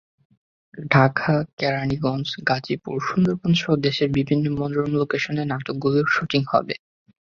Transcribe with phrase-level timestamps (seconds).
[0.91, 6.75] ঢাকা, কেরানীগঞ্জ, গাজীপুর, সুন্দরবনসহ দেশের বিভিন্ন মনোরম লোকেশনে নাটকগুলোর শুটিং হবে।